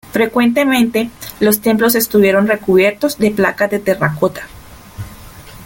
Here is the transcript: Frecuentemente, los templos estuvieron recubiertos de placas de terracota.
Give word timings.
Frecuentemente, 0.11 1.11
los 1.39 1.61
templos 1.61 1.93
estuvieron 1.93 2.47
recubiertos 2.47 3.19
de 3.19 3.29
placas 3.29 3.69
de 3.69 3.77
terracota. 3.77 4.47